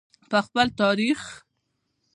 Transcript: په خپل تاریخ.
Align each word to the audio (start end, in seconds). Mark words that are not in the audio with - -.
په 0.29 0.37
خپل 0.45 0.67
تاریخ. 0.81 1.21